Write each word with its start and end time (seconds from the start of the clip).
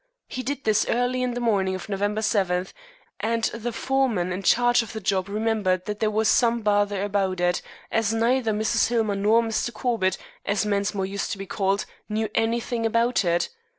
He 0.27 0.41
did 0.41 0.63
this 0.63 0.87
early 0.89 1.21
in 1.21 1.35
the 1.35 1.39
morning 1.39 1.75
of 1.75 1.87
November 1.87 2.23
7, 2.23 2.65
and 3.19 3.43
the 3.53 3.71
foreman 3.71 4.31
in 4.33 4.41
charge 4.41 4.81
of 4.81 4.93
the 4.93 4.99
job 4.99 5.29
remembered 5.29 5.85
that 5.85 5.99
there 5.99 6.09
was 6.09 6.27
some 6.27 6.61
bother 6.61 7.03
about 7.03 7.39
it, 7.39 7.61
as 7.91 8.11
neither 8.11 8.51
Mrs. 8.51 8.87
Hillmer 8.87 9.13
nor 9.13 9.43
Mr. 9.43 9.71
Corbett, 9.71 10.17
as 10.43 10.65
Mensmore 10.65 11.05
used 11.05 11.31
to 11.33 11.37
be 11.37 11.45
called, 11.45 11.85
knew 12.09 12.29
anything 12.33 12.83
about 12.83 13.23
it. 13.23 13.49